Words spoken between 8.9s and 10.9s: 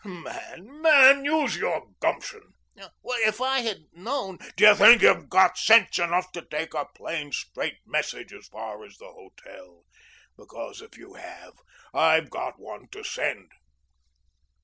the hotel? Because